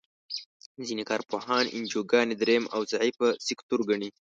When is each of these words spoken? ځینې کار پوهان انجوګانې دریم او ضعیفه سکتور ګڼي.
ځینې 0.87 1.03
کار 1.09 1.21
پوهان 1.29 1.65
انجوګانې 1.75 2.35
دریم 2.41 2.63
او 2.75 2.81
ضعیفه 2.93 3.27
سکتور 3.47 3.79
ګڼي. 3.89 4.09